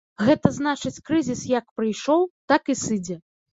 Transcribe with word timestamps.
Гэта 0.27 0.51
значыць, 0.55 1.01
крызіс 1.09 1.45
як 1.59 1.69
прыйшоў, 1.81 2.27
так 2.55 2.61
і 2.75 2.81
сыдзе. 2.83 3.23